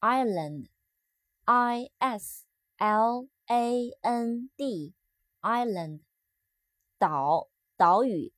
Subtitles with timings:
[0.00, 0.68] ，island
[1.44, 2.44] i s
[2.76, 4.94] l a n d
[5.40, 6.00] island
[6.98, 8.32] 岛岛屿。